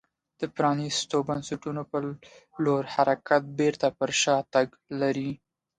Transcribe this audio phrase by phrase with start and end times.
[0.39, 1.97] د پرانیستو بنسټونو په
[2.65, 4.67] لور حرکت بېرته پر شا تګ
[5.01, 5.31] لري.